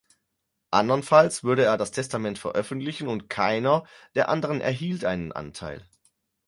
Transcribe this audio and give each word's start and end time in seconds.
Andernfalls 0.71 1.43
würde 1.43 1.63
er 1.63 1.77
das 1.77 1.91
Testament 1.91 2.39
veröffentlichen 2.39 3.07
und 3.07 3.29
keiner 3.29 3.83
der 4.15 4.29
anderen 4.29 4.59
erhielte 4.59 5.07
einen 5.07 5.31
Anteil. 5.31 5.85